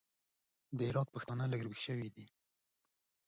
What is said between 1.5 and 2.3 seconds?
لږ راوېښ سوي دي.